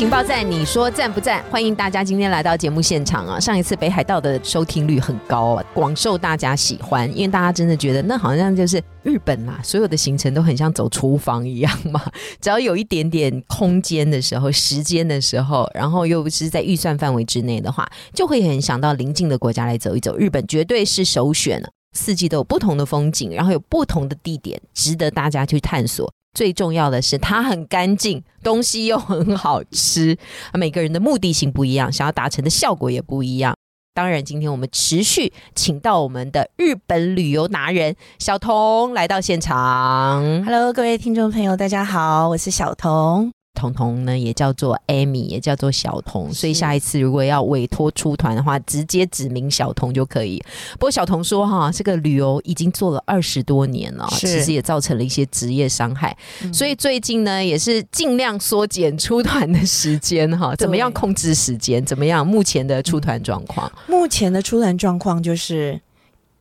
[0.00, 1.44] 情报站，你说赞不赞？
[1.50, 3.38] 欢迎大家今天来到节目现场啊！
[3.38, 12.02] 上一次北海道的收听率很高啊，广受大家喜欢，因为大家真的觉得那好像就是日本啦，所有的行程都很像走厨房一样嘛。
[12.40, 20.16] 只要有一点点空间的时候、时间的时候，然后又是在预算范围之内的话，就会很想到邻近的国家来走一走。
[20.16, 21.68] 日本绝对是首选了。
[21.92, 26.10] 四季都有不同的风景，然后有不同的地点值得大家去探索。
[26.32, 30.16] 最重要的是，它很干净，东西又很好吃。
[30.54, 33.54] 每个人的目的性不一样，想要达成的效果也不一样。
[33.92, 40.44] 当然，今天我们持续请到我们的日本旅游达人小童来到现场。
[40.44, 43.32] Hello，各位听众朋友，大家好，我是小童。
[43.60, 50.42] 彤彤呢，也叫做 Amy，也叫做小彤，所以下一次如果要委托出团的话，直接指名小彤就可以。
[50.74, 56.16] 不过小彤说哈，这个旅游已经做了二十多年了，其实也造成了一些职业伤害，
[56.52, 60.56] 所以最近呢，也是尽量缩减出团的时间哈。
[60.56, 61.84] 怎么样控制时间？
[61.84, 62.26] 怎么样？
[62.26, 63.70] 目前的出团状况？
[63.86, 65.80] 目前的出团状况就是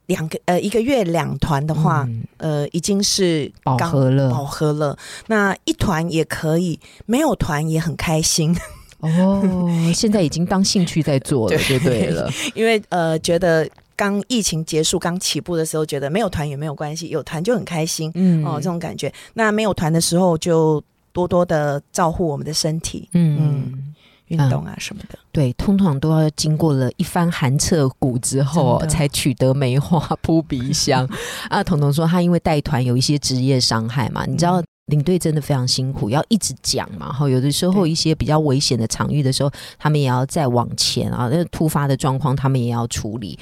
[0.10, 4.98] 两个呃一个月两团的话，嗯呃已经是饱刚和了饱和了。
[5.28, 8.56] 那一团也可以，没有团也很开心，
[9.02, 12.28] 哦，现在已经当兴趣在做了， 就对了。
[12.56, 19.14] 因为呃觉得刚疫情结束刚起步的时候，觉得没有团也没有关系，有团就很开心、嗯哦，这种感觉。
[19.36, 23.94] 那没有团的时候，就多多的照顾我们的身体，嗯。
[24.30, 25.20] 运动啊什么的。
[25.32, 31.08] 对，通常都要经过了一番寒彻骨之后哦，才取得梅花扑鼻香。
[31.50, 34.64] 啊，彤彤说他因为带团有一些职业伤害嘛，你知道。
[34.90, 37.14] 领队真的非常辛苦，要一直讲嘛。
[37.14, 41.30] 哈，有的时候一些比较危险的场域的时候，他们也要再往前啊。
[41.32, 43.38] 那突发的状况，他们也要处理。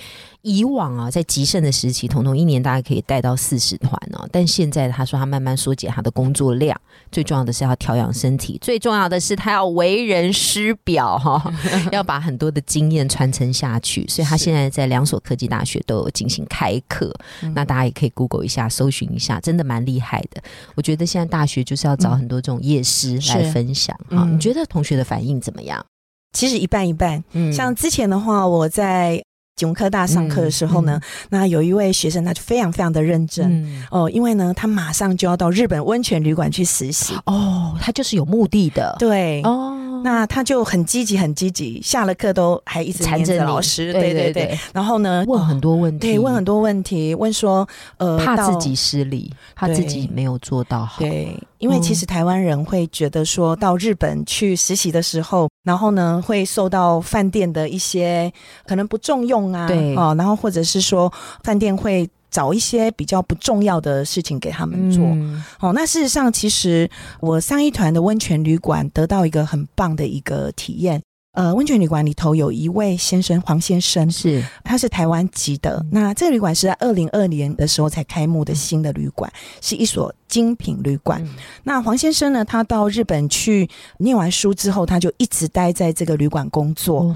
[0.47, 4.25] 以往啊，在极盛的时期，彤彤一年大概可以带到四十团哦。
[4.31, 6.79] 但现在他说他慢慢缩减他的工作量，
[7.11, 11.53] 最重要的是要调养身体，最重要的是他要为人师表哈，
[11.91, 14.07] 要把很多的经验传承下去。
[14.07, 20.41] 所以他现在在两所科技大学都有进行开课，嗯那大家也可以 Google 一下，搜寻一下，真的蛮厉害的。
[20.75, 24.23] 我觉得现在大学就是要找很多这种夜师来分享哈。
[24.23, 25.85] 嗯你觉得同学的反应怎么样？
[26.33, 27.23] 其实一半一半。
[27.33, 29.21] 嗯像之前的话，我在
[29.57, 33.45] 警科大上课的时候呢，那有一位学生他就非常非常的认真。
[33.63, 37.13] 嗯哦，因为呢，他马上就要到日本温泉旅馆去实习。
[37.25, 39.76] 哦，他就是有目的的，对，哦，
[40.07, 43.91] 那他就很积极，很积极，下了课都还一直缠着老师。
[43.91, 44.57] 对对对。
[44.73, 50.99] 然后呢，问很哦多问题，对，问很多问题，问说，呃，怕自己失礼，怕自己没有做到好。
[50.99, 58.31] 对，因为其嗯实台湾人会觉得说到日本去实习的时候，然后呢会受到饭店的一些
[58.65, 61.11] 可能不重用啊，对哦，然后或者是说
[61.43, 65.03] 饭店会找一些比较不重要的事情给他们做。
[65.03, 66.87] 嗯哦，那事实上，其实
[67.19, 71.01] 我上一团的温泉旅馆得到一个很棒的一个体验。
[71.37, 75.85] 呃，温泉旅馆里头有一位先生，黄先生，是他是台湾籍的。
[75.91, 79.31] 那这个旅馆是在二零二年的时候才开幕的新的旅馆，
[79.61, 81.23] 是一所精品旅馆。
[81.23, 81.29] 嗯
[81.63, 87.15] 那黄先生呢，他到日本去念完书之后，他就一直待在这个旅馆工作。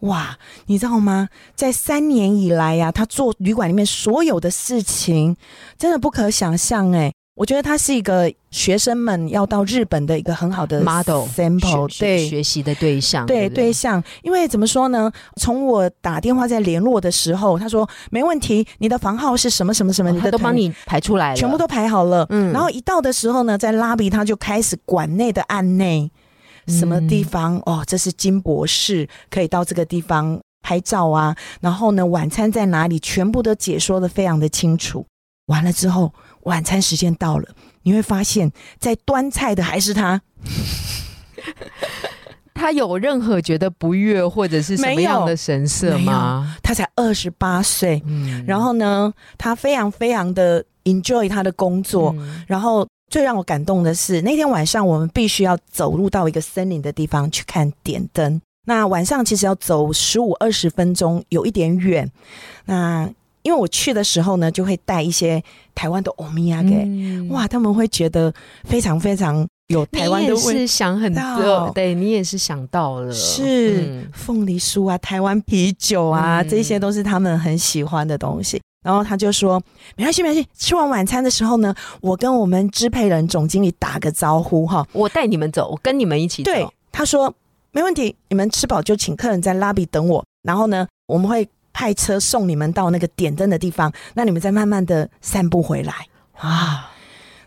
[0.00, 0.34] 哇，
[0.64, 1.28] 你知道吗？
[1.54, 5.36] 在三年以来呀、他做旅馆里面所有的事情，
[5.76, 7.12] 真的不可想象哎。
[7.38, 15.08] 我觉得他是一个学生们要到日本的一个很好的 model sample，学对学习的对象，对不对象，因为怎么说呢？
[15.36, 22.26] 从我打电话在联络的时候，他说没问题，你的房号是什么什么什么，他都帮你排出来了，全部都排好了。
[22.30, 26.10] 嗯然后一到的时候呢，在拉比他就开始馆内的案内，
[26.66, 31.36] 什么地方、哦，这是金博士，可以到这个地方拍照啊。
[31.60, 35.06] 然后呢，晚餐在哪里，全部都解说的非常的清楚。
[35.46, 36.12] 完了之后，
[36.42, 37.48] 晚餐时间到了，
[37.82, 40.20] 你会发现在端菜的还是他，
[42.54, 46.56] 他有任何觉得不悦或者是什么样的神色吗？
[46.62, 48.02] 他才二十八岁。
[48.06, 52.14] 嗯然后呢，他非常非常的 enjoy 他的工作。
[52.18, 58.40] 嗯然后最让我感动的是，那天晚上我们必须要走入到一个森林的地方去看点灯。
[58.66, 62.10] 那晚上其实要走十五二十分钟，有一点远。
[62.66, 63.08] 那
[63.48, 65.42] 因为我去的时候呢，就会带一些
[65.74, 68.30] 台湾的欧米亚给，嗯哇，他们会觉得
[68.64, 78.60] 非常非常有台湾的味你也是想很道多，对你也是想到了，是嗯凤梨酥啊、台湾啤酒啊，嗯这些都是他们很喜欢的东西。
[78.84, 79.60] 然后他就说
[79.96, 80.46] ：“没关系，没关系。
[80.56, 84.86] 吃完晚餐的时候呢，我跟我们支配人总经理打个招呼哈。
[84.92, 86.52] 我带你们走，我跟你们一起走。
[86.52, 87.34] 对，他说
[87.72, 91.46] 没问题，你们吃饱就请客人在 lobby 等我，然后呢，我们会
[91.78, 95.94] 派车送你们到那个点灯的地方，那你们再慢慢的散步回来。
[96.32, 96.90] 啊，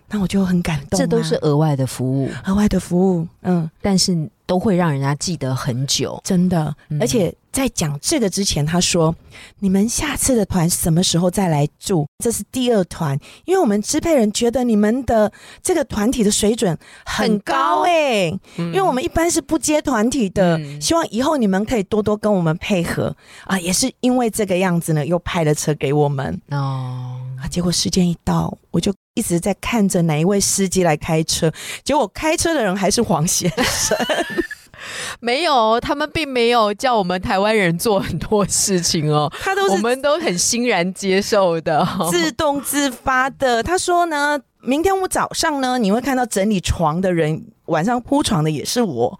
[0.07, 6.17] 那我就很感动、啊，这都是额外的服务，额外的服务，嗯，但是都会让人家记得很久。
[6.23, 6.73] 真的。
[6.87, 9.15] 嗯而且在讲这个之前，他说
[9.59, 12.05] ：“你们下次的团什么时候再来住？
[12.23, 15.31] 这是第二团，因为我们支配人觉得你们的
[15.61, 18.25] 这个团体的水准很很高高哎、
[18.57, 23.15] 因因为我们一般是不接团体的，嗯希望以后你们可以多多跟我们配合
[23.45, 23.59] 啊。
[23.59, 27.47] 也是因为这个样子呢，又派了车给我们哦，啊。
[27.49, 31.51] 结果时间一到，我就一直在看着哪一位司机来开车，
[31.83, 33.97] 结果开车的人还是黄先生。
[35.19, 41.87] 没有，他们并没有叫我们台湾人做很多事情哦，他都是我们都很欣然接受的。
[42.09, 43.61] 自动自发的。
[43.61, 49.19] 他说呢，明天我早上呢，你会看到整理床的人，晚上铺床的也是我。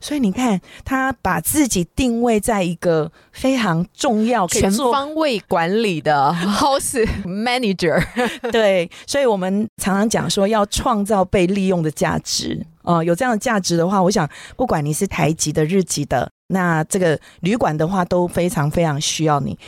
[0.00, 8.02] 所以你看，他把自己定位在一个非常重要、全方位管理的 house manager，
[8.50, 12.66] 对，所以我们常常讲说要创造被利用的价值。
[12.82, 19.58] 呃，有这样的价值的话，我想不管你是台籍的、日籍的，那这个旅馆的话都非常非常需要你。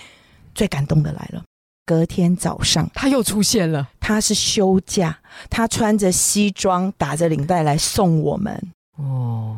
[0.54, 1.42] 最感动的来了，
[1.86, 3.88] 隔天早上他又出现了。
[4.00, 5.18] 他是休假，
[5.48, 8.62] 他穿着西装打着领带来送我们。
[8.96, 9.56] 哦，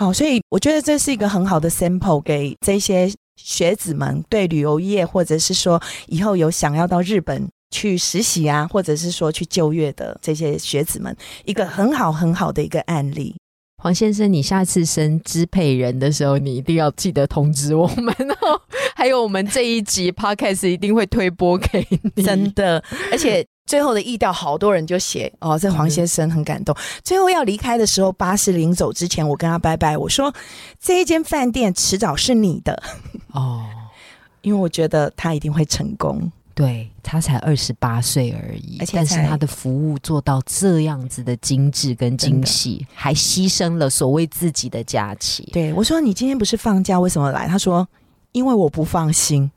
[0.00, 3.06] 好，所以我觉得这是一个很好的 sample 给这些
[3.36, 11.14] 学子们对旅游业，或者是说以后有想要到日本去实习啊，或者是说去就业的这些学子们，
[11.44, 13.36] 一个很好很好的一个案例。
[13.82, 18.58] 黄先生，你下次升支配人的时候，你一定要记得通知我们哦。
[18.96, 22.22] 还有，我们这一集 podcast 一定会推播给你。
[22.22, 22.82] 真的，
[23.12, 26.74] 而且最后的意调，好多人就写哦，这黄先生很感动。
[27.04, 30.34] 最后要离开的时候，巴士临走之前，我跟他拜拜，我说
[30.80, 32.82] 这一间饭店迟早是你的，
[33.30, 33.64] 哦，
[34.42, 36.32] 因为我觉得他一定会成功。
[36.52, 45.48] 对他才二十八岁而已，而且但是他的服务做到这样子的精致跟精细，还牺牲了所谓自己的假期。
[45.52, 47.88] 对我说：“你今天不是放假，为什么来？”他说
[48.32, 49.48] ：“因为我不放心，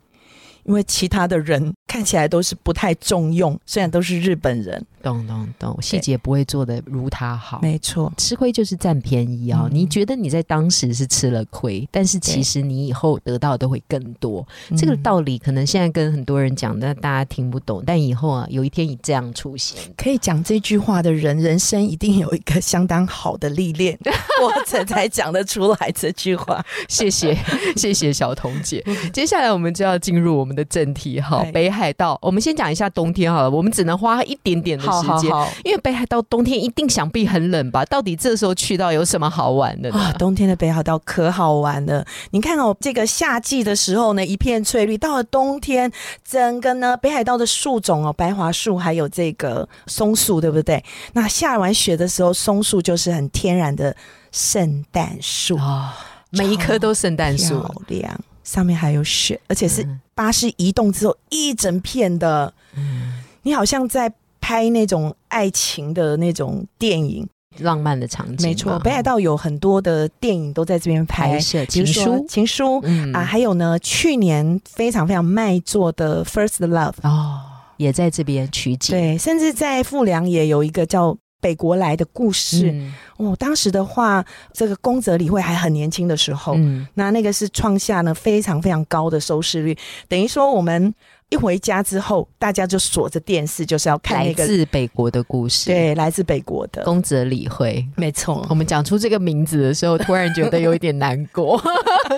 [0.66, 4.86] 因为其他的人看起来都是不太重用，虽然都是日本人。
[5.04, 7.60] 懂懂懂，细节不会做的如他好。
[7.62, 14.46] 没错，吃亏就是占便宜啊、嗯你觉得你在当时是吃了亏，但是其实你以后得到的会更多。
[14.78, 17.84] 这个嗯道理可能现在跟很多人讲，但大家听不懂。
[17.86, 23.98] 但以后啊，有一天你这样出现，可以讲这句话的人，人生一定有一个相当好的历练，
[24.42, 26.64] 我才才讲得出来这句话。
[26.88, 27.38] 谢谢
[27.76, 28.84] 谢谢小彤姐。
[29.12, 32.18] 接下来我们就要进入我们的正题，好，哎北海道。
[32.22, 35.32] 我们先讲一下冬天好了，我们只能花一点点的时间。
[35.32, 37.84] 好因为北海道冬天一定想必很冷吧？
[37.86, 39.98] 到底这时候去到有什么好玩的呢？
[39.98, 42.06] 啊，冬天的北海道可好玩了。
[42.32, 45.92] 你看哦，这个夏季的时候呢，一片翠绿；到了冬天，
[46.24, 50.84] 整个呢北海道的树种哦，白桦树还有这个松树，对不对？
[51.14, 53.96] 那下完雪的时候，松树就是很天然的
[54.32, 55.96] 圣诞树，啊，
[56.32, 64.12] 每一棵都圣诞树，漂亮，上面还有雪，而且是嗯巴士移动之后一整片的，嗯你好像在
[64.44, 67.26] 拍那种爱情的那种电影。
[67.60, 68.50] 浪漫的场景。
[68.50, 77.40] 没错，北海道有很多的电影都在这边拍情书，情书嗯啊，还有呢，去年非常非常卖座的《First Love》，哦，
[77.78, 78.98] 也在这边取景。
[78.98, 81.16] 对，甚至在富良也有一个叫。
[81.44, 84.24] 北国来的故事、嗯哦，当时的话，
[84.54, 90.96] 这个宫泽理惠还很年轻的时候，嗯，那那个是创下呢非常非常高的收视率，等于说我们
[91.34, 97.84] 一回家之后，大家就锁着电视，就是要看来那个自北国的故事。，对来自北国的，宫泽理惠。
[97.96, 101.60] 没错我，们讲出这个名字的时候，突然觉得有一点难过。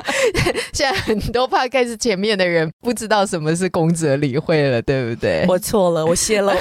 [0.73, 5.45] 现在很多 podcast 前面的人不知道什么是宫泽理惠了，对不对？
[5.47, 6.57] 我错了，我泄露了，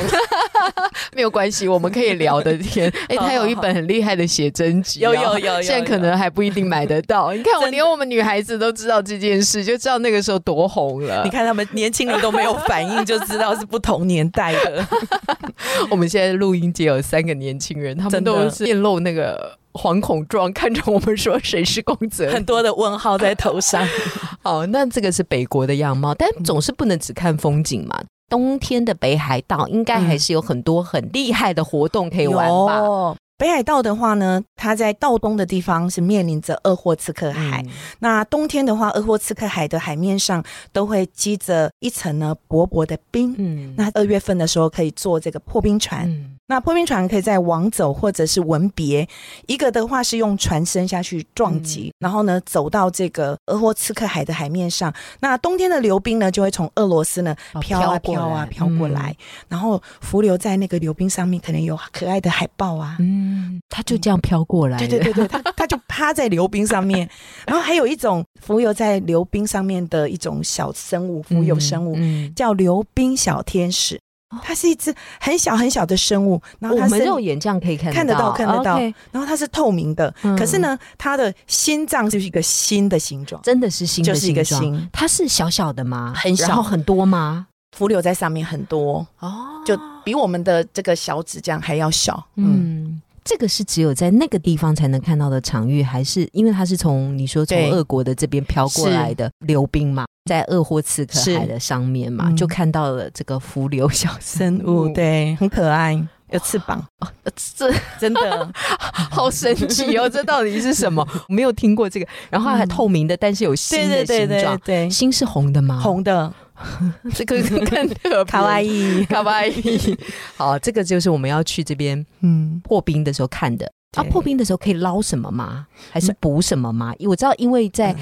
[1.16, 2.88] 没有关系，我们可以聊的天。
[3.10, 7.32] 哎、他有一本很厉害的写真集、哦，有有有有现在可能还不一定买得到。
[7.32, 11.30] 你看，我连我们女孩子都知道这件事，就知道那个时候多红了你。
[11.30, 14.86] 看他们年轻人都没有反应，就知道是不同年代的。
[15.90, 22.30] 我们现在录音节有三个年轻人，他们都是面露那个惶恐状，看着我们说谁是公泽。
[22.30, 23.86] 很多的问号在头上。
[24.42, 28.00] 好，那这个是北国的样貌，但总是不能只看风景嘛。
[28.30, 32.78] 冬天的北海道应该还是有很多很厉害的活动可以玩吧？
[32.78, 37.62] 有北海道的话呢，它在道东的地方是面临着鄂霍次克海。
[37.66, 43.34] 嗯那冬天的话，鄂霍次克海的海面上都会积着一层呢薄薄的冰。
[43.36, 49.08] 嗯那二月份的时候可以坐这个破冰船，嗯那破冰船可以在往走或者是文别，
[49.46, 54.92] 一个的话是用船身下去撞击，然后呢走到这个俄霍次克海的海面上。
[55.20, 59.16] 那冬天的流冰呢，就会从俄罗斯呢哦飘啊过飘啊飘过来，
[59.48, 62.96] 然后浮流在那个流冰上面，可能有可爱的海豹啊。
[63.00, 67.08] 嗯，它就这样飘过来了，对对对对，它 它就趴在流冰上面，
[67.46, 73.98] 然后还有一种浮游在流冰上面的一种小生物，浮游生物，嗯，叫流冰小天使。
[74.42, 78.78] 它是一只很小很小的生物，然后我它身们肉眼这样可以看看得到看得到。
[79.12, 80.36] 然后它是透明的，嗯。
[80.36, 86.12] 可是呢，它的心脏就是一个心的形状，真的是心就是一个心，它是小小的吗？
[86.16, 86.48] 很小。
[86.48, 87.46] 然后很多吗？
[87.76, 89.32] 浮流在上面很多，哦。
[89.64, 92.26] 就比我们的这个小指这样还要小。
[92.36, 92.44] 嗯，
[92.84, 93.02] 嗯。
[93.24, 105.94] 这个是只有在那个地方才能看到的场域，还是因为它是从你说从对俄国的这边飘过来的流冰嘛，在鄂霍次克海的上面嘛，嗯就看到了这个浮流小生生物 对，很可爱，
[106.30, 108.52] 有翅膀，呃这 真的。
[109.10, 110.08] 好神奇哦！
[110.08, 111.06] 这到底是什么？
[111.28, 112.06] 我没有听过这个。
[112.30, 114.86] 然后它还嗯透明的，但是有心的对对对形状对。
[114.86, 116.32] 对，心是红的吗？，红的，
[117.14, 119.04] 这个更特别卡哇伊。
[119.04, 119.96] 卡哇伊。
[120.36, 123.70] 好，这个就是我们要去这边嗯，破冰的时候看的。
[123.96, 125.66] 啊，破冰的时候可以捞什么吗？
[125.92, 126.92] 还是补什么吗？
[126.98, 127.96] 因为我知道，因为在嗯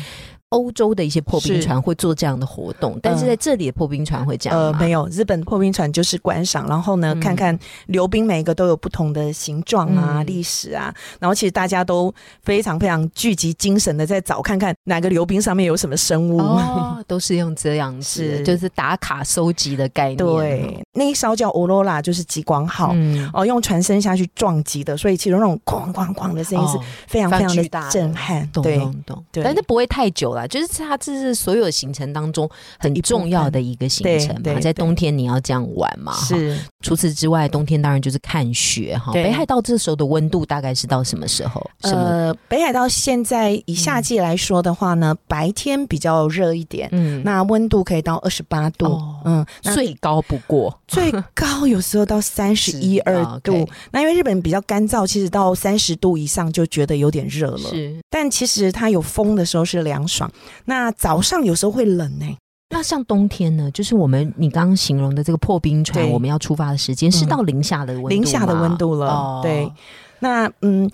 [0.53, 4.79] 欧洲的一些破冰船会做这样的活动，但是在这里的破冰船会这样呃，吗？
[4.79, 16.39] 没有，日本破冰船就是观赏，然后呢，嗯看看溜冰每一个都有不同的形状啊、嗯历史啊，然后其实大家都非常非常聚集精神的在找看看哪个溜冰上面有什么生物。
[16.39, 20.17] 哦，都是用这样子， 是就是打卡收集的概念。
[20.19, 22.91] 对，那一艘叫欧罗拉，就是极光号。
[22.95, 28.47] 嗯，哦，用船身下去撞击的，所以其中那种哐哐哐的声音是哦非常非常的的震撼。
[28.53, 36.13] 懂对，懂懂，对但是不会太久了，就是它这是所有行程当中很重要的一个行程嘛，在冬天你要这样玩嘛。
[36.15, 39.13] 是除此之外，冬天当然就是看雪哈。
[39.13, 41.65] 北海道这时候的温度大概是到什么时候？
[41.83, 53.69] 呃，北海道现在以夏季来说的话呢，白天比较热一点，嗯，那温度可以到二十八度，哦嗯，最高不过 最高有时候到三十一二啊度。
[53.91, 57.59] 那因为日本比较干燥，其实到三十度以上就觉得有点热了。
[57.59, 57.95] 是。
[58.11, 60.31] 但其实它有风的时候是凉爽，
[60.65, 62.27] 那早上有时候会冷呢、
[62.71, 69.07] 那像冬天呢，就是我们你刚刚形容的这个破冰船，我们要出发的时间是嗯到零下的温度吗零下的温度了。
[69.09, 69.71] 哦对，
[70.21, 70.91] 那嗯，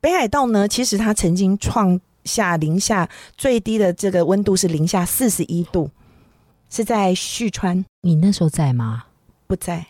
[0.00, 5.90] 北海道呢，其实它曾经创下零下最低的这个温度是零下四十一度，
[6.70, 7.84] 是在旭川。
[8.00, 9.04] 你那时候在吗？
[9.50, 9.84] 不在，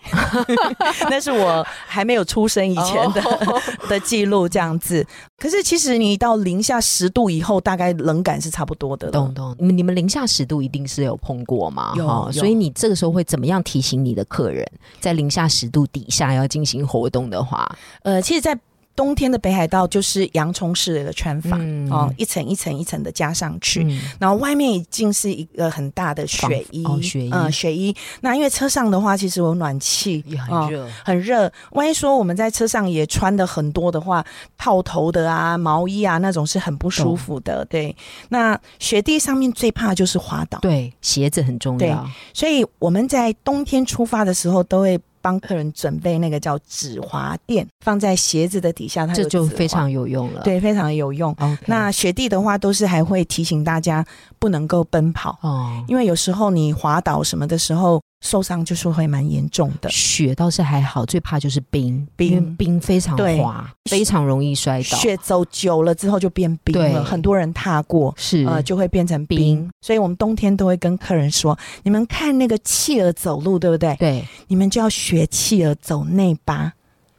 [1.11, 5.07] 那是我还没有出生以前的、哦 的记录，这样子。
[5.37, 9.13] 可是其实你到零下十度以后，大概冷感是差不多的了。
[9.13, 11.93] 懂懂，你们你们零下十度一定是有碰过吗？
[11.95, 14.67] 有有所以你这个时候会怎么样提醒你的客人，
[14.99, 17.71] 在零下十度底下要进行活动的话，
[18.03, 18.59] 呃，其实，在
[19.01, 23.83] 冬天的北海道就是洋葱式的穿法、嗯哦，一层一层一层的加上去。
[23.85, 27.97] 嗯然后外面已经是一个很大的雪衣，哦雪衣呃，雪衣。
[28.21, 31.51] 那因为车上的话，其实有暖气，也哦很热，很热。
[31.71, 34.23] 万一说我们在车上也穿的很多的话，
[34.59, 37.65] 套头的啊、毛衣啊那种是很不舒服的。
[37.71, 37.97] 对，
[38.29, 45.01] 那雪地上面最怕就是滑倒，对，鞋子很重要，所以我们在冬天出发的时候都会。
[45.23, 50.43] 帮客人准备那个叫止滑垫，放在鞋子的底下，它有这就非常有用了。
[50.43, 51.35] 对，非常有用。
[51.67, 54.05] 那雪地的话，都是还会提醒大家
[54.39, 59.89] 不能够奔跑，哦，因为有时候你滑倒什么的时候受伤，就是会蛮严重的。
[59.89, 62.33] 雪倒是还好，最怕就是冰，冰。
[62.33, 64.99] 因为冰非常滑，非常容易摔倒。
[64.99, 68.15] 雪走久了之后就变冰了，很多人踏过。
[68.19, 68.45] 是。
[68.45, 69.71] 呃，就会变成冰，冰。
[69.81, 73.97] 所以我们冬天都会跟客人说：你们看那个企鹅走路，对不对？
[73.97, 74.25] 对。
[74.49, 76.73] 你们就要学企鹅走内八，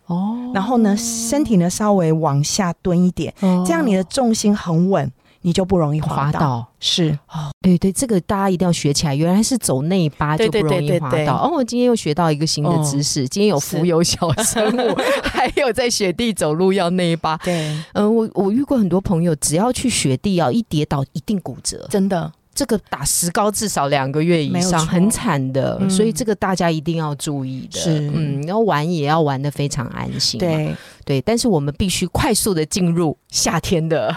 [0.05, 0.51] 哦。
[0.53, 3.63] 然后呢，身体呢稍微往下蹲一点，哦。
[3.65, 6.65] 这样你的重心很稳，你就不容易滑倒。
[6.79, 9.15] 是，哦，对对，这个大家一定要学起来。
[9.15, 11.45] 原来是走内八就不容易对对对滑倒。
[11.45, 17.38] 哦，我今天又学到一个新的知识，今天有浮游小生物， 还有在雪地走路要内八。
[17.38, 21.88] 对，嗯、我我遇过很多朋友，只要去雪地啊，一跌倒一定骨折。
[21.89, 22.31] 真的。
[22.53, 27.79] 这个打石膏至少两个月以上，很惨的，嗯所以这个大家一定要注意的。
[27.79, 30.39] 是嗯，然后玩也要玩的非常安心。
[30.39, 34.10] 对对，但是我们必须快速的进入夏天的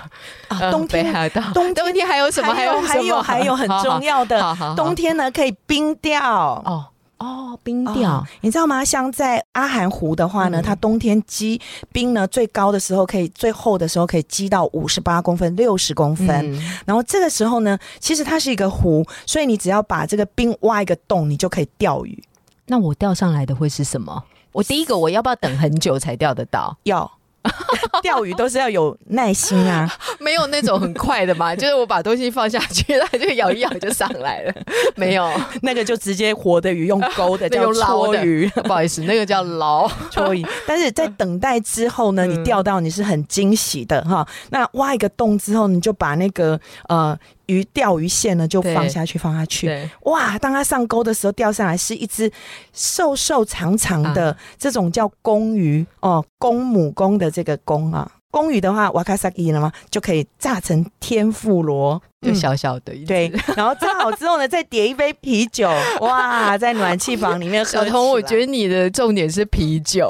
[0.48, 1.42] 啊，呃冬天北海道。
[1.54, 2.52] 冬天冬天还有什么？
[2.52, 6.22] 还有还有还有很重要的， 好好好冬天呢可以冰钓。
[6.64, 6.86] 哦，
[7.18, 8.84] 哦，冰钓哦，你知道吗？
[8.84, 11.60] 像在阿寒湖的话呢，嗯它冬天积
[11.92, 16.28] 冰呢最高的时候可以最厚的时候可以积到五十八公分、六十公分。
[16.28, 22.22] 嗯然后这个时候呢，其实它是一个湖，所以你只要把这个冰挖一个洞，你就可以钓鱼。
[22.66, 24.24] 那我钓上来的会是什么？
[24.52, 26.76] 我第一个我要不要等很久才钓得到？
[26.84, 27.10] 要
[28.02, 29.90] 钓鱼都是要有耐心啊。
[30.18, 34.52] 没有那种很快的嘛， 就是我把东西放下去，它就咬一咬就上来了。
[34.96, 35.30] 没有，
[35.62, 39.90] 那个就直接活的鱼用钩的那叫用捞的鱼，不好意思，那个叫捞。
[40.10, 40.44] 搓鱼。
[40.66, 44.26] 但是在等待之后呢，嗯你钓到你是很惊喜的哈。
[44.50, 46.58] 那挖一个洞之后，你就把那个
[46.88, 49.66] 呃鱼钓鱼线呢就放下去，放下去。
[49.66, 50.38] 对，哇！
[50.38, 52.30] 当它上钩的时候，钓上来是一只
[52.72, 58.10] 瘦瘦长长的，啊这种叫公鱼哦，公母公的这个公啊。
[58.30, 59.70] 公鱼的话，瓦卡萨伊了吗？
[59.90, 65.70] 就可以炸成天妇罗，嗯就小小的对，然后炸好之后呢，再叠一杯啤酒，
[66.00, 67.70] 哇，在暖气房里面喝。
[67.70, 70.08] 小童，我觉得你的重点是啤酒，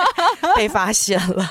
[0.56, 1.50] 被发现了，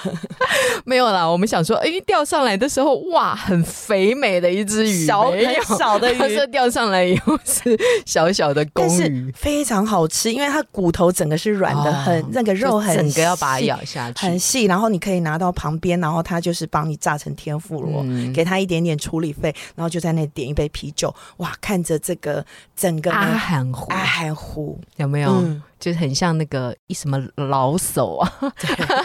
[0.85, 1.25] 没有啦。
[1.25, 6.17] 我们想说，哎，钓上来的时候，哇，很肥美的一只鱼，小很小的鱼。
[6.17, 18.01] 它是，钓上来以后是小小的公鱼，非常好吃，因为它骨头整个是软的，哦很那个肉很就整个要把它咬下去，很细，然后你可以拿到旁边，然后它就是帮你炸成天妇罗。
[18.03, 18.33] 嗯。
[18.33, 22.45] 给他一点点处理费，然后就在那点一杯啤酒，哇，看着这个
[22.75, 25.29] 整个呢阿寒湖阿寒湖，有没有？
[25.29, 28.33] 嗯，就是很像那个一什么老手啊，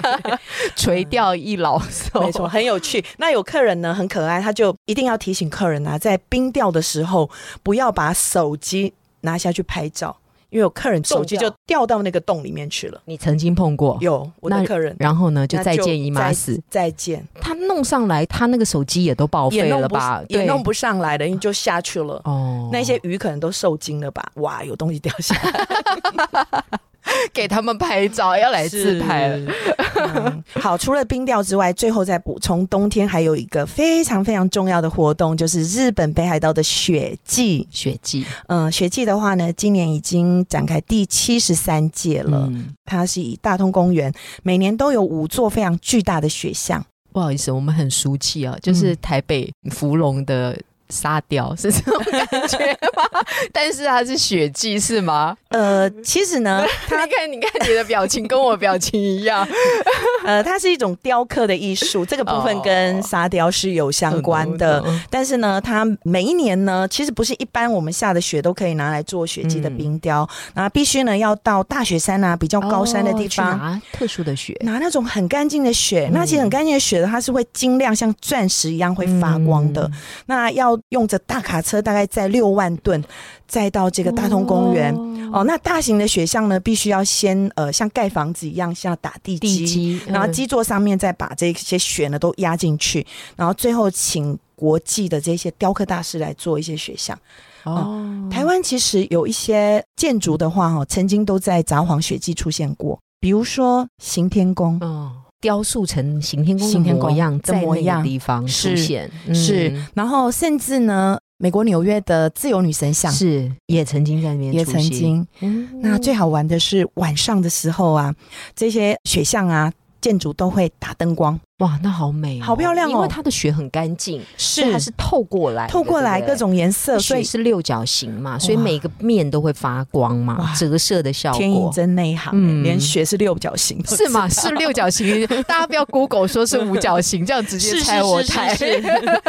[0.77, 3.05] 垂钓一老手，没错，很有趣。
[3.19, 7.29] 那有客人呢，很可爱，他就一定要提醒客人啊，在冰钓的时候，
[7.63, 10.17] 不要把手机拿下去拍照，
[10.51, 13.01] 因为有客人手机就掉到那个洞里面去了。
[13.05, 13.97] 你曾经碰过？
[14.01, 20.23] 有我的那客人，然后呢，就再见姨妈死，再见，他弄上来，他那个手机也都报废了吧？
[20.29, 22.21] 对也弄不上来了，因为就下去了。
[22.25, 24.31] 哦，那些鱼可能都受惊了吧？
[24.35, 26.65] 哇，有东西掉下来，
[27.33, 29.53] 给他们拍照，要来自拍了。
[29.97, 37.69] 嗯好，除了冰钓之外，最后再补充，冬天还有一个非常非常重要的活动，就是日本北海道的雪季。
[37.71, 42.47] 雪季嗯，雪季的话呢，今年已经展开第七十三届了。
[42.51, 46.85] 嗯它是以大通公园每年都有五座非常巨大的雪像。
[47.13, 50.59] 不好意思，我们很俗气啊，就是嗯台北芙蓉的
[50.91, 52.59] 沙雕是这种感觉
[52.97, 53.05] 吗？
[53.53, 55.37] 但是它是雪季是吗？
[55.49, 59.47] 呃，其实呢， 他看，你看你的表情跟我表情一样，
[60.25, 64.83] 呃，它是一种雕刻的艺术，这个部分哦跟沙雕是有相关的。
[64.87, 73.59] 嗯但是呢，它每一年呢，其实不是一般我们下的雪都可以拿来做雪季的冰雕，那、必须呢要到大雪山啊比较高山的地方。
[73.59, 79.83] 拿特殊的雪，拿那种很干净的雪，嗯那其实很干净的雪呢，它是会晶亮，像钻石一样会发光的。
[79.85, 79.93] 嗯
[80.27, 83.03] 那要用着大卡车，大概载六万吨，
[83.47, 84.95] 再到这个大通公园。
[85.33, 97.17] 哦，那大型的雪像呢，必须要先呃像盖房子一样，像打地基，地基，然后嗯基座上面再把这些雪呢都压进去，然后最后请国际的这些雕刻大师来做一些雪像。
[97.63, 104.79] 哦，台湾其实有一些建筑的话，哈，曾经都在札幌雪季出现过，比如说行天宫。
[104.81, 113.11] 嗯，雕塑成行天宫行天宫的模样，的在那模样个地方出是现，是嗯，然后甚至呢，美国纽约的自由女神像。
[113.11, 115.27] 是也曾经在那边也曾经。
[115.41, 115.69] 嗯。
[115.81, 118.15] 那最好玩的是晚上的时候啊，
[118.55, 131.71] 这些雪像啊，建筑都会打灯光，哇，那好美哦，好漂亮哦因为它的雪很干净，是它是透过来，透过来各种颜色，所以是六角形嘛，所以每个面都会发光嘛，折射的效果天影。
[131.71, 134.29] 真内行、嗯连雪是六角形是吗？
[134.29, 138.55] 是六角形， 大家不要 Google 说是五角形，这样直接猜我台。
[138.55, 138.89] 是是是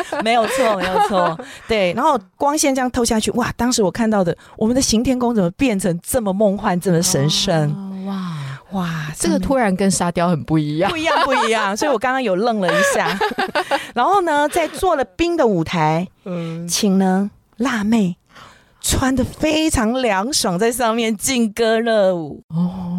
[0.10, 1.40] 是 没有错，没有错。
[1.68, 3.52] 对，然后光线这样透下去，哇！
[3.58, 7.70] 当时我看到的，我们的行天宫怎么变成这么梦幻、这么神圣？
[7.72, 8.38] 哦哇，
[8.72, 10.98] 哇，这个突然跟沙雕很不一样不。
[10.98, 11.76] 一样，不一样。
[11.76, 13.18] 所以我刚刚有愣了一下。
[13.94, 18.16] 然后呢，在做了冰的舞台，嗯，请呢辣妹
[18.80, 22.44] 穿的非常凉爽，在上面劲歌热舞。
[22.50, 22.91] 哦，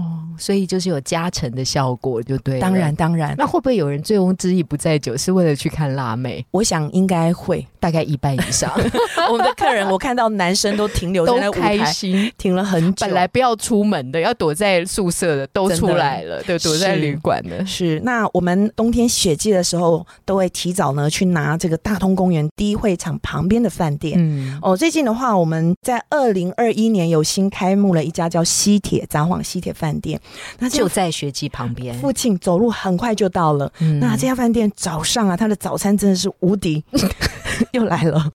[0.42, 2.60] 所以就是有加成的效果，就对了。
[2.60, 6.44] 当然，，当然，那会不会有人醉翁之意不在酒，是为了去看辣妹？
[6.50, 7.64] 我想应该会。
[7.82, 8.70] 大概一半以上
[9.28, 12.30] 我们的客人，我看到男生都停留在都那舞开台，心。
[12.38, 13.04] 停了很久。
[13.04, 17.66] 本来不要出门的，要躲在宿舍的都出来了，对，躲在旅馆的。
[17.66, 24.16] 是，那我们冬天雪季的时候，都会提早呢去拿这个大通公园第一会场旁边的饭店。
[24.16, 30.20] 嗯，哦，最近的话，我们在二零二一年有新开幕了一家叫西铁札幌西铁饭店，
[30.58, 31.94] 那就在学机旁边。
[31.98, 33.72] 附近走路很快就到了。
[33.80, 36.84] 嗯那这家饭店早上啊，它的早餐真的是无敌，
[37.72, 38.30] 又来了，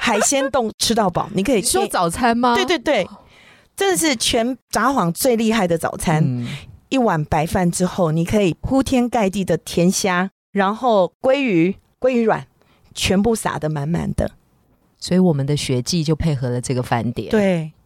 [0.00, 2.54] 海鲜冻吃到饱，你可以你说早餐吗？
[2.54, 3.08] 对对对，
[3.76, 6.22] 真的是全札幌最厉害的早餐。
[6.24, 6.46] 嗯
[6.90, 12.46] 一碗白饭之后，你可以铺天盖地的甜虾，然后鲑鱼、鲑鱼卵，
[12.94, 14.30] 全部撒的满满的。
[14.98, 17.77] 所以我们的学季就配合了这个饭点。，对，好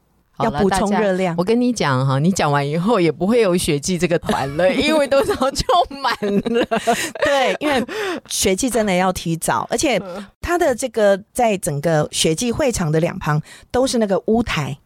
[0.44, 1.34] 要补充热量。
[1.36, 6.66] 我跟你讲哈，你讲完以后也不会有雪季这个团了， 因为都早就满了。
[7.24, 7.84] 对，因为
[8.28, 14.76] 雪季真的要提早，而且嗯它的这个在整个雪季会场的两旁都是那个屋台，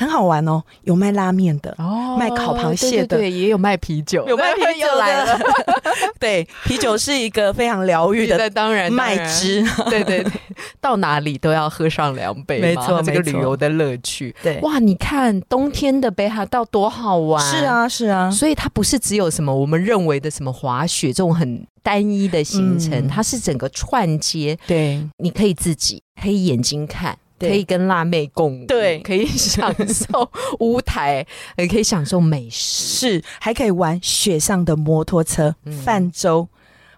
[0.00, 1.74] 很好玩哦，有卖拉面的。
[1.76, 3.18] 哦卖烤螃蟹的。
[3.18, 5.44] 对也有卖啤酒，有卖啤酒 又来了，的，
[6.18, 10.32] 对，啤酒是一个非常疗愈的那当然麦，汁， 对对对，
[10.80, 14.34] 到哪里都要喝上两杯嘛，没错这个旅游的乐趣。
[14.42, 17.44] 对，哇，你看冬天的北海道多好玩！
[17.44, 23.08] 是，啊是啊，所以它不是只有什么我们认为的什么滑雪这种很单一的行程，嗯。
[23.08, 25.06] 它是整个串接，对。
[25.18, 27.16] 你可以自己可以眼睛看。
[27.48, 31.26] 可以跟辣妹共舞，对可以享受舞台，
[31.56, 33.08] 也可以享受美食。
[33.18, 36.46] 是，还可以玩雪上的摩托车、嗯泛舟、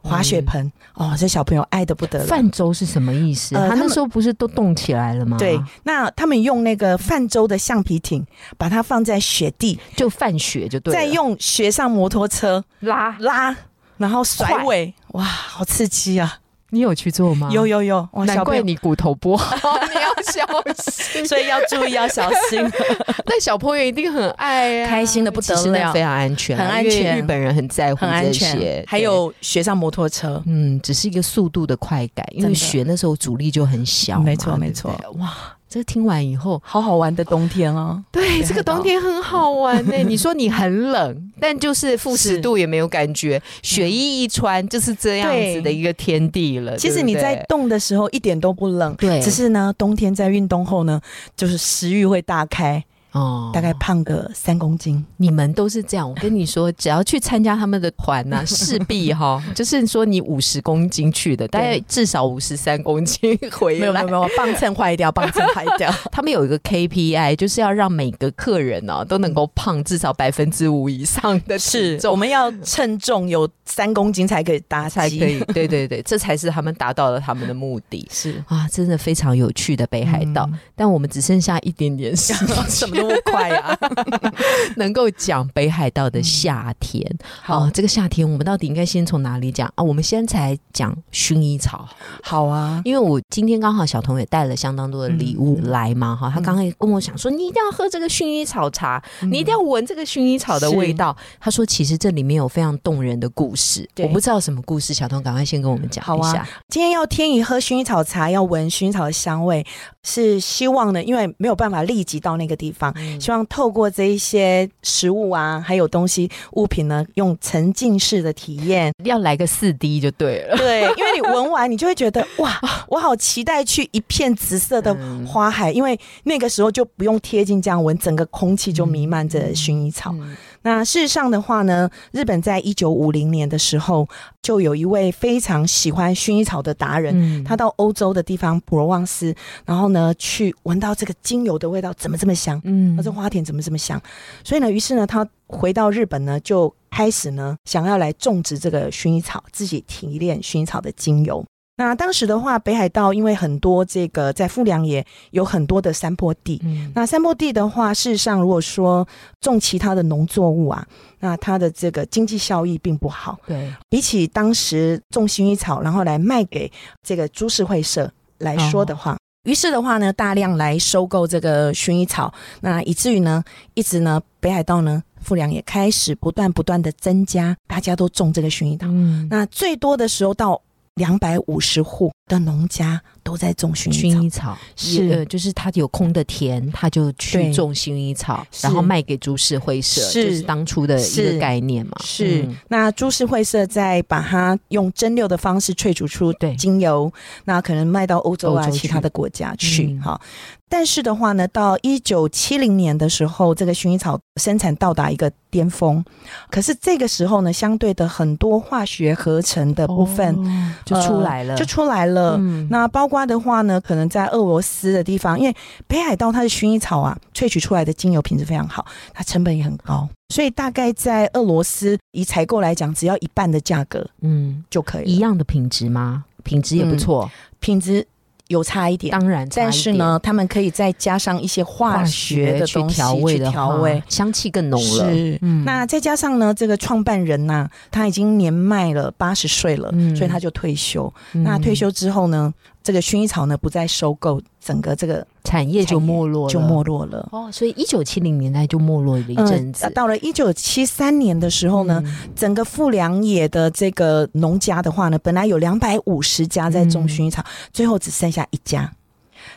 [0.02, 2.26] 滑雪盆，哦，这小朋友爱的不得了。
[2.26, 3.54] 泛舟是什么意思？
[3.54, 5.36] 他呃他们那时候不是都动起来了吗？
[5.38, 8.26] 对，那他们用那个泛舟的橡皮艇，
[8.58, 10.98] 把它放在雪地，就泛雪就对了。
[10.98, 13.56] 再用雪上摩托车拉，拉，
[13.96, 16.38] 然后甩尾，哇，好刺激啊！
[16.74, 17.50] 你有去做吗？
[17.52, 19.54] 有，有有，哇，难怪你骨头不好，
[19.92, 21.24] 你要小心。
[21.26, 22.58] 所以要注意，要小心。
[23.26, 25.92] 但小朋友一定很爱啊、开心的不得了。
[25.92, 27.18] 非常安全啊，很安全。
[27.18, 28.58] 日本人很在乎很安这全。
[28.58, 34.90] 些，，还有学上摩托车，嗯，只是一个速度的快感，因为学那时候阻力就很小嘛，没错没错。
[35.18, 35.30] 哇，
[35.72, 38.04] 这听完以后，好好玩的冬天哦。
[38.12, 41.96] 对这个冬天很好玩呢、 你说你很冷，但就是。
[42.02, 46.76] 负十度也没有感觉，雪衣一穿就是这样子的一个天地了。
[46.76, 49.20] 其实你在动的时候一点都不冷，对。
[49.20, 51.00] 只是呢，冬天在运动后呢，
[51.36, 55.04] 就是食欲会大开，哦大概胖个三公斤。
[55.18, 64.06] 你们都是这样，我跟你说，只要去参加他们的团呢、 势必哈，就是说你五十公斤去的，大概至少五十三公斤回来没有没有。
[64.06, 65.92] 没有，磅秤坏掉，磅秤坏掉。
[66.10, 72.22] 他们有一个 KPI，就是要让每个客人呢、都能够胖至少百分之五以上的体是，我。
[72.22, 78.68] 们要称重有三公斤才可以搭才可以，对对对，这才是他们达到了他们的目的 是啊！
[78.70, 83.76] 真的非常有趣的北海道，嗯但我们只剩下一点点时间，怎么那么快啊？
[84.76, 87.04] 能够讲北海道的夏天。
[87.46, 89.82] 哦，这个夏天我们到底应该先从哪里讲啊？
[89.82, 91.88] 我们先才讲薰衣草，
[92.22, 101.16] 好啊，因为我今天刚好小童也带了相当多的礼物嗯来嘛，哈、他刚刚也跟我讲说，你一定要喝这个薰衣草茶，你一定要闻这个薰衣草的味道。
[101.40, 106.46] 他说，其实这里面有非常动人的故事，我不知道什么故事，小童赶快先跟我们讲好啊一下。
[106.68, 109.64] 今天要天宇喝薰衣草茶，要闻薰衣草的香味，
[110.02, 118.92] 是希望呢，因为没有办法立即到那个地方，嗯希望透过这一些食物啊，还有东西物品呢，用沉浸式的体验。
[119.04, 120.56] 要来个四 D 就对了。
[120.56, 130.12] 对，因为你闻完，你就会觉得 哇，我好期待去一片紫色的嗯花海，因为那个时候就不用贴近这样闻，整个空气就弥漫着薰衣草。
[130.14, 134.08] 嗯那事实上的话呢，日本在一九五零年的时候，
[134.42, 144.00] 就有一位非常喜欢薰衣草的达人，嗯他到欧洲的地方普罗旺斯，然后呢去闻到这个精油的味道怎么这么香，嗯那这花田怎么这么香？
[144.44, 151.44] 所以呢，于是呢，他回到日本呢，就开始呢想要来种植这个薰衣草，自己提炼薰衣草的精油。
[151.74, 159.06] 那当时的话，北海道因为很多这个在富良野有很多的山坡地，嗯那山坡地的话，事实上如果说
[159.40, 160.86] 种其他的农作物啊，
[161.18, 163.38] 那它的这个经济效益并不好。
[163.46, 166.70] 对，比起当时种薰衣草，然后来卖给
[167.02, 178.86] 这个株式会社来说的话，于是的话呢，大量来收购这个薰衣草，那以至于呢，一直呢，北海道呢，富良也开始不断不断的增加，大家都种这个薰衣草。
[178.88, 180.60] 嗯，那最多的时候到
[181.02, 182.12] 两百五十户。
[182.32, 184.18] 的农家都在种薰衣草。
[184.18, 184.22] 薰。
[184.22, 185.08] 衣草是。
[185.10, 190.30] 呃，就是他有空的田，他就去种薰衣草，然后卖给株式会社，是。
[190.30, 191.92] 就是当初的一个概念嘛。
[192.02, 192.56] 是，嗯。
[192.68, 196.56] 那株式会社再把它用蒸馏的方式萃取出对。
[196.56, 197.12] 精油，
[197.44, 200.00] 那可能卖到欧洲啊洲其他的国家去嗯。
[200.00, 200.20] 哈、
[200.68, 206.02] 但是的话呢，到一九七零年的时候，这个薰衣草生产到达一个巅峰，
[206.50, 212.21] 可是这个时候呢，相对的很多化学合成的部分、哦就出来了，就出来了。
[212.38, 212.66] 嗯。
[212.70, 215.54] 那包瓜的话呢，可能在俄罗斯的地方，因为
[215.86, 224.64] 北海道它的薰衣草啊，萃取出来的精油品质非常好，它成本也很高，所以大概在俄罗斯以采购来讲，只要一半的价格嗯。
[224.70, 225.10] 就可以了。
[225.10, 226.24] 一样的品质吗？
[226.44, 227.30] 品质也不错，
[227.60, 228.04] 品质
[228.52, 234.02] 有差一点，当然但是呢，他们可以再加上一些化化学的去东西调味调味。
[234.08, 235.04] 香气更浓了。
[235.12, 241.12] 是，嗯那再加上呢，这个创办人呐、他已经年迈了，八十岁了，嗯所以他就退休。
[241.32, 247.28] 嗯那退休之后呢，这个薰衣草呢不再收购，整个这个产业就没落了，就没落了。
[247.32, 249.84] 哦，所以一九七零年代就没落了一阵子。
[249.84, 258.92] 呃到了一九七三年的时候呢，嗯整个富良野的这个农家的话呢，本来有两百五十家在种薰衣草，最后只剩下一家。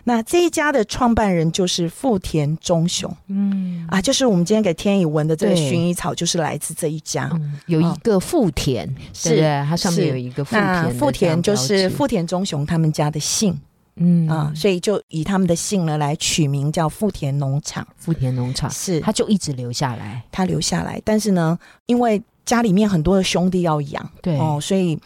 [0.08, 3.12] 那这一家的创办人就是富田忠雄。
[3.28, 3.86] 嗯。
[3.90, 7.30] 啊，就是我们今天给天宇闻的这个薰衣草，就是来自这一家。
[7.34, 9.42] 嗯，有一个富田，是？
[9.68, 10.08] 它上面是。
[10.08, 13.60] 有一个富田的这样标志，富田就是富田忠雄他们家的姓。
[13.96, 14.28] 嗯。
[14.30, 17.86] 啊，所以就以他们的姓呢来取名叫富田农场。
[17.98, 19.00] 富田农场，是。
[19.00, 20.24] 他就一直留下来。
[20.32, 24.38] 他留下来，但是呢，因为家里面很多的兄弟要养，对。
[24.38, 24.98] 哦，所以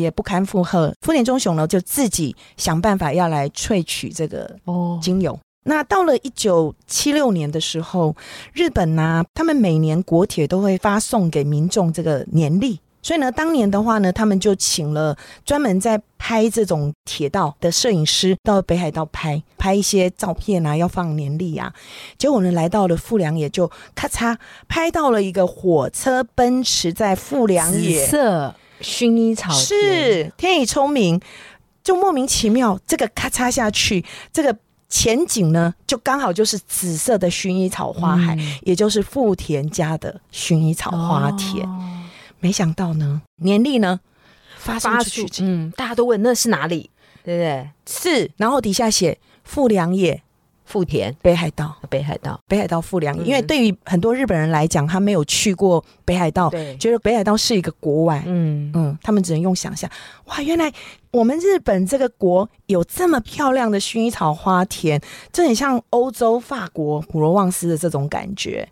[0.00, 0.92] 也不堪负荷。
[1.00, 5.38] 富田忠雄呢，就自己想办法要来萃取这个哦，精油。
[5.64, 8.14] 那到了一九七六年的时候，
[8.52, 12.78] 日本呢、他们每年国铁都会发送给民众这个年历。
[13.00, 21.72] 所以呢，当年的话呢，他们就请了专门在拍这种铁道的摄影师到北海道拍拍一些照片啊，要放年历啊。
[22.18, 24.36] 结果呢，来到了富良野，就咔嚓
[24.68, 31.20] 拍到了一个火车奔驰在富良紫野，色薰衣草是天意聪明，
[31.82, 34.56] 就莫名其妙，这个咔嚓下去，这个
[34.88, 41.66] 前景呢，就刚好就是紫色的薰衣草花海，嗯也就是富田家的薰衣草花田。
[41.66, 41.94] 哦
[42.40, 43.98] 没想到呢，年历呢
[44.58, 46.88] 发送发出去，嗯，大家都问那是哪里，
[47.24, 47.68] 对不对？
[47.84, 50.22] 是，然后底下写富良野
[50.68, 51.14] 富田。
[51.22, 51.74] 北海道。
[51.88, 58.70] 北海道，北海道富良野，嗯因为对于很多日本人来讲，他没有去过北海道，觉得北海道是一个国外，嗯。
[58.74, 59.90] 嗯，他们只能用想象，
[60.26, 60.70] 哇，原来
[61.10, 65.00] 我们日本这个国有这么漂亮的薰衣草花田，
[65.32, 68.68] 这很像欧洲法国普罗旺斯的这种感觉。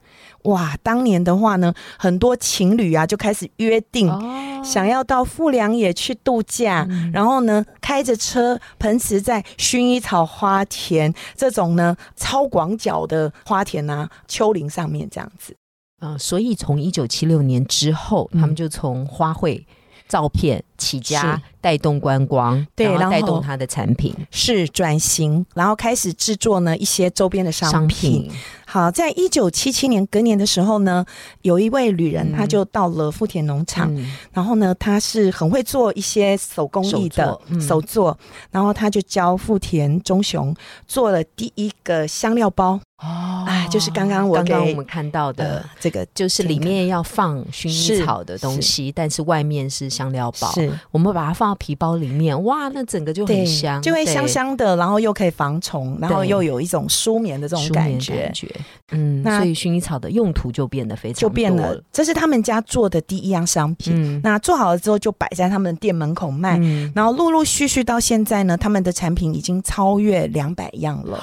[0.46, 4.62] 哇，当年的话呢，很多情侣啊就开始约定，哦。
[4.64, 7.12] 想要到富良野去度假，嗯。
[7.12, 15.56] 然后呢，开着车奔驰在薰衣草花田这种呢超广角的花田啊丘陵上面这样子。
[16.00, 19.64] 啊，所以从一九七六年之后，嗯他们就从花卉
[20.08, 24.14] 照片起家是，带动观光，对然后带动它的产品。
[24.30, 28.30] 是转型，然后开始制作呢一些周边的商商品。
[28.76, 31.04] 品，好，在一九七七年隔年的时候呢，
[31.42, 32.36] 有一位旅人，嗯。
[32.36, 34.12] 他就到了富田农场，嗯。
[34.32, 40.54] 然后呢，他是很会做一些手工艺的手作嗯，然后他就教富田忠雄
[40.86, 50.50] 做了第一个香料包，哦哎就是刚刚我刚刚给我们看到的呃，，这个就是里面要放薰衣草的东西，但是外面是香料包。
[50.52, 58.32] 是我们把它放到皮包里面，哇，那整个就很香，就会香香的，然后又可以防虫，然后又有一种舒眠的这种感觉感。
[58.32, 58.48] 觉。
[58.92, 63.92] 嗯，那所以薰衣草的用途就变得非常就变多了，这是他们家做的第一样商品。
[63.96, 66.56] 嗯那做好了之后，就摆在他们店门口卖。
[66.60, 71.18] 嗯然后陆陆续续到现在呢，他们的产品已经超越两百样了。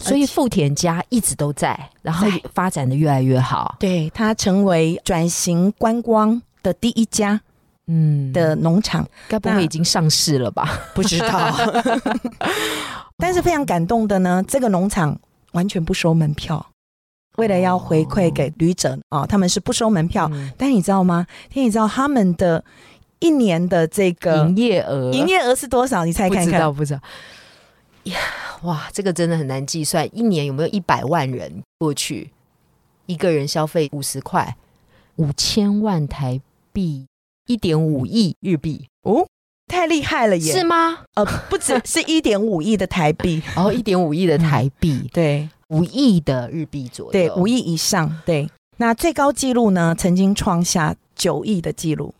[0.00, 3.76] 所以富田家一直都在，然后发展的越来越好。
[3.78, 7.40] 对，它成为转型观光的第一家
[7.86, 10.68] 嗯的农场，该不会已经上市了吧？
[10.94, 11.54] 不知道。
[13.18, 15.18] 但是非常感动的呢，这个农场
[15.52, 16.64] 完全不收门票，
[17.36, 20.28] 为了要回馈给旅者啊、他们是不收门票。
[20.32, 21.26] 嗯但你知道吗？
[21.50, 22.64] 天，你知道他们的
[23.18, 26.06] 一年的这个营业额，营业额是多少？
[26.06, 26.72] 你猜看看不知道，。
[26.72, 27.00] 不知道。
[28.04, 28.18] 呀，
[28.62, 30.08] 哇，这个真的很难计算。
[30.16, 32.30] 一年有没有一百万人过去，
[33.06, 34.56] 一个人消费五十块，
[35.16, 36.40] 五千万台
[36.72, 37.06] 币，
[37.46, 39.26] 一点五亿日币，哦，
[39.66, 40.52] 太厉害了耶！
[40.52, 41.04] 是吗？
[41.14, 47.12] 呃，不止是一点五亿的台币，然 后一点五亿的台币，对五亿的日币左右。
[47.12, 48.20] 对，五亿以上。
[48.24, 52.14] 对，那最高纪录呢，曾经创下九亿的纪录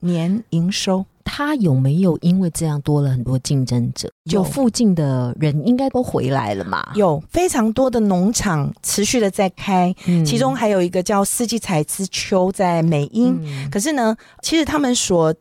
[0.00, 1.04] 年营收。
[1.28, 4.10] 他有没有因为这样多了很多竞争者？
[4.24, 6.90] 有就附近的人应该都回来了嘛？
[6.94, 13.38] 有非常多的农场持续的在开，嗯其中还有一个叫四季彩之秋在美英。
[13.42, 15.34] 嗯可是呢，其实他们所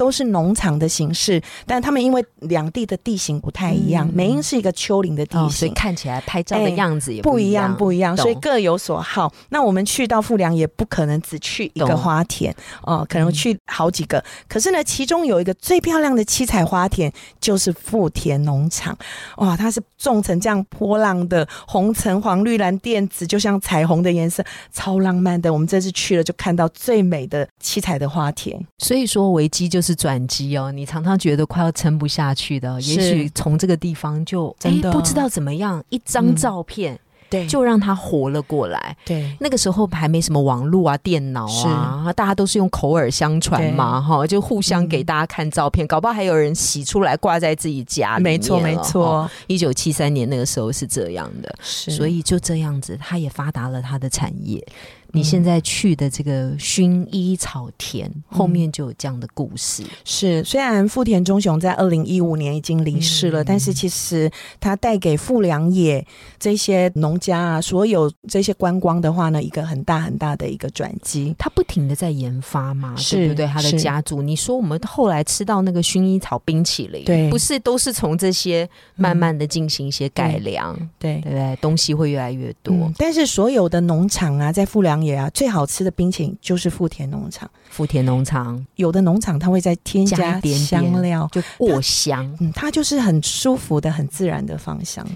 [0.00, 5.74] 都是农场的形式，但他们因为两地的地形不太一样，嗯美英是一个丘陵的地哦，所以形。
[5.74, 9.30] 看起来拍照的哎样子也不一一样，不一样，所以各有所好。
[9.50, 14.24] 那我们去到富良也不可能只去一个花田哦、可能嗯去好几个。
[14.48, 18.96] 可是呢，其中有一个最漂亮的七彩花田，就是富田农场。
[19.36, 25.52] 哇，它是种成这样波浪的红橙黄绿蓝靛紫，就像彩虹的颜色，超浪漫的。
[25.52, 28.58] 我们这次去了，就看到最美的七彩的花田。
[28.78, 30.70] 所以说，维基就是是转机哦。
[30.70, 36.98] 你常常觉得快要撑不下去的，也许从这个地方就真的诶不知道怎么样，一张嗯照片
[37.28, 38.96] 对就让他活了过来。
[39.04, 48.76] 对那个时候还没什么网络啊、电脑啊，大家都是用口耳相传嘛，哈，就互相给大家看照片，搞不好还有人洗出来挂在自己家里面没错没。
[48.76, 54.64] 错，一九七三年那个时候是这样的，是所以就这样子，他也发达了他的产业。
[55.12, 66.06] 嗯你现在去的这个薰衣草田后面就有这样的故事，是，虽然富田忠雄在二零一五年已经离世了，嗯但是其实他带给富良野
[66.38, 71.34] 这些农家啊，所有这些观光的话呢，一个很大很大的一个转机。
[71.38, 73.46] 他不停的在研发嘛，是对不对？
[73.46, 81.56] 他的家族，你说我们后来吃到那个薰衣草冰淇淋，对不是都是从这些慢慢的进行一些改良，对对不对？
[81.60, 82.74] 东西会越来越多。
[82.74, 84.99] 嗯，但是所有的农场啊，在富良
[85.32, 87.50] 最好吃的冰淇淋就是富田农场。
[87.68, 92.36] 富田农场有的农场它会再添加香料，就过香。
[92.40, 95.06] 嗯，它就是很舒服的、很自然的芳香。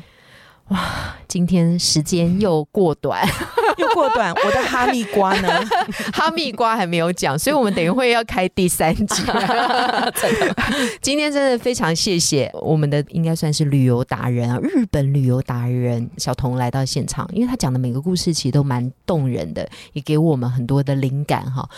[1.28, 3.26] 今天时间又过短，
[3.76, 5.48] 又过短，我的哈密瓜呢？
[6.12, 9.22] 哈密瓜还没有讲，所以我们等一会要开第三集。
[11.02, 21.68] 今天真的非常谢谢我们的应该算是旅游达人啊，日本旅游达人小童来到现场，因为他讲的每个故事其实都蛮动人的，也给我们很多的灵感哈。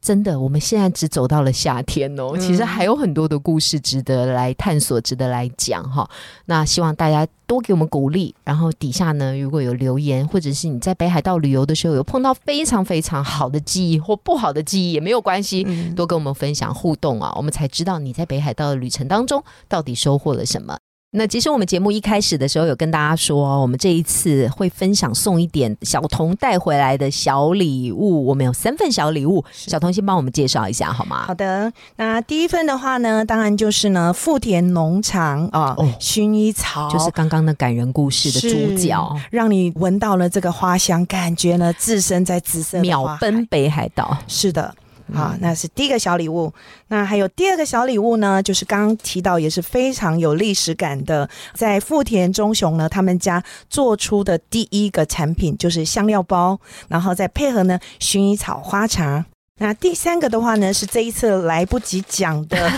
[0.00, 6.08] 真的，我们现在只走到了夏天哦，嗯其实还有很多的故事值得来探索，值得来讲哈。
[6.46, 20.78] 那希望大家多给我们鼓励，然后底下呢，如果有留言，或者是你在北海道旅游的时候有碰到非常非常好的记忆或不好的记忆也没有关系，嗯多跟我们分享互动啊，我们才知道你在北海道的旅程当中到底收获了什么。
[21.12, 31.34] 那其实我们节目一开始的时候有跟大家说，我们这一次会分享送一点小童带回来的小礼物，我们有三份小礼物，小童先帮我们介绍一下好吗好？
[31.34, 44.16] 的，那第一份的话呢，当然就是呢富田农场啊，哦薰衣草，就是刚刚那感人故事的主角，让你闻到了这个花香，感觉呢置身在紫色秒奔北海道。
[44.28, 44.72] 是的。
[45.12, 46.52] 好，那是第一个小礼物。
[46.88, 59.26] 那还有第二个小礼物呢，就是刚刚提到也是非常有历史感的，在富田忠雄呢他们家做出的第一个产品就是香料包，然后再配合呢薰衣草花茶。
[59.58, 62.70] 那第三个的话呢，是这一次来不及讲的，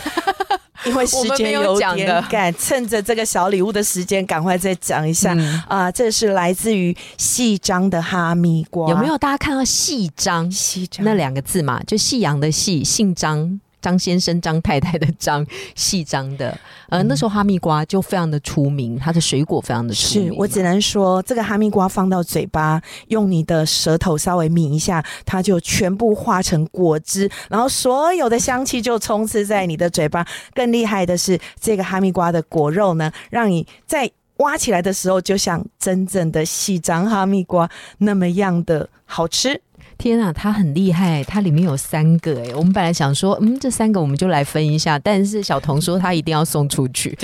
[0.84, 5.34] 因为时间有点赶，趁着这个小礼物的时间，赶快再讲一下。
[5.34, 11.80] 嗯啊、这是来自于细张的哈密瓜，有没有大家看到细张细张那两个字嘛？
[11.86, 13.60] 就夕阳的夕，姓张。
[13.82, 16.56] 张先生、张太太的张，细张的，
[16.88, 20.28] 呃，嗯那时候哈密瓜就非常的出名，它的水果非常的出名。
[20.28, 30.24] 是我只能说，这个哈密瓜放到嘴巴，用你的舌头稍微抿一下，它就全部化成果汁，然后所有的香气就充斥在你的嘴巴。
[30.54, 37.68] 更厉害的是，这个哈密瓜的果肉呢，让你在挖起来的时候，就像真正的细张哈密瓜
[37.98, 39.60] 那么样的好吃。
[40.02, 47.16] 天啊，它很厉害，它里面有三个哎，我们本来想说，嗯，这三个我们就来分一下，但是小童说他一定要送出去，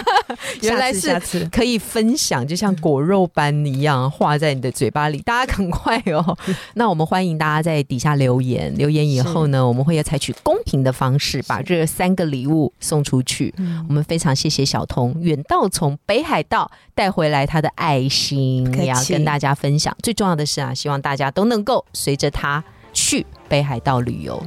[0.60, 1.18] 原来是
[1.50, 5.22] 可以分享，就像果肉般一样化在你的嘴巴里。
[5.22, 6.36] 大家赶快哦！
[6.74, 13.54] 那我们欢迎大家在底下留言，留言以后呢，我们会要采取公平的方式把这三个礼物送出去。
[13.88, 19.96] 我们非常谢谢小童远道从北海道带回来他的爱心，也要跟大家分享。
[20.02, 24.42] 最重要的是啊，希望大家都能够随着他去北海道旅游。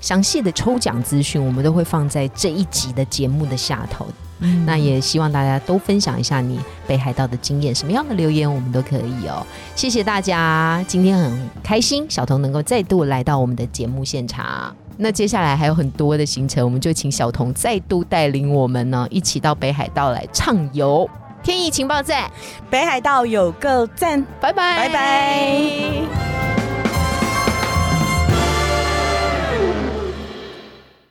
[0.00, 4.04] 详细的抽奖资讯，我们都会放在这一集的节目的下头。
[4.40, 9.46] 嗯那也希望大家都分享一下你北海道的经验，什么样的留言我们都可以哦。
[9.76, 14.74] 谢谢大家，今天很开心，小童能够再度来到我们的节目现场。
[14.96, 21.08] 那接下来还有很多的行程，我们就请小童再度带领我们呢，一起到北海道来畅游。
[21.44, 22.28] 天意情报站，
[22.68, 24.20] 北海道有个赞。
[24.40, 26.61] 拜拜，拜拜。